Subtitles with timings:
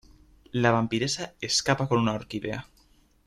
[0.51, 2.65] La vampiresa escapa con una orquídea.